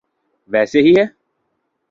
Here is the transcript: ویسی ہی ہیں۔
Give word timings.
ویسی 0.49 0.79
ہی 0.85 0.93
ہیں۔ 0.99 1.07